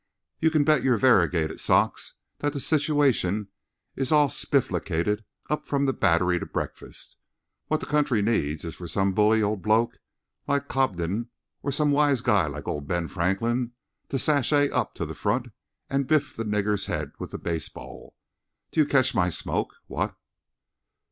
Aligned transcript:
You 0.39 0.49
can 0.49 0.63
bet 0.63 0.81
your 0.81 0.97
variegated 0.97 1.59
socks 1.59 2.15
that 2.39 2.53
the 2.53 2.59
situation 2.59 3.49
is 3.95 4.11
all 4.11 4.29
spifflicated 4.29 5.23
up 5.47 5.67
from 5.67 5.85
the 5.85 5.93
Battery 5.93 6.39
to 6.39 6.45
breakfast! 6.47 7.17
What 7.67 7.81
the 7.81 7.85
country 7.85 8.23
needs 8.23 8.65
is 8.65 8.73
for 8.73 8.87
some 8.87 9.13
bully 9.13 9.43
old 9.43 9.61
bloke 9.61 9.99
like 10.47 10.67
Cobden 10.67 11.29
or 11.61 11.71
some 11.71 11.91
wise 11.91 12.21
guy 12.21 12.47
like 12.47 12.67
old 12.67 12.87
Ben 12.87 13.09
Franklin 13.09 13.73
to 14.09 14.17
sashay 14.17 14.71
up 14.71 14.95
to 14.95 15.05
the 15.05 15.13
front 15.13 15.49
and 15.87 16.07
biff 16.07 16.35
the 16.35 16.45
nigger's 16.45 16.87
head 16.87 17.11
with 17.19 17.29
the 17.29 17.37
baseball. 17.37 18.15
Do 18.71 18.79
you 18.79 18.87
catch 18.87 19.13
my 19.13 19.29
smoke? 19.29 19.75
What?" 19.85 20.17